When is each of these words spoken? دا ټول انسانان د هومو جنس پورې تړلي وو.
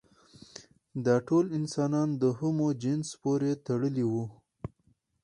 دا 1.05 1.15
ټول 1.27 1.45
انسانان 1.59 2.09
د 2.21 2.23
هومو 2.37 2.67
جنس 2.83 3.07
پورې 3.21 3.51
تړلي 3.67 4.05
وو. 4.11 4.25